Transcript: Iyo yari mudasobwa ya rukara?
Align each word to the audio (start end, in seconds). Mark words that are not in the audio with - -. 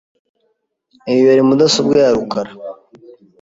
Iyo 1.11 1.23
yari 1.29 1.41
mudasobwa 1.47 1.95
ya 2.03 2.09
rukara? 2.15 2.51